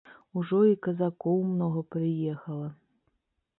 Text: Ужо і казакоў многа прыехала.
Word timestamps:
Ужо 0.39 0.59
і 0.69 0.77
казакоў 0.87 1.37
многа 1.51 1.85
прыехала. 1.99 2.69